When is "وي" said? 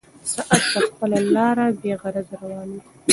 2.71-2.81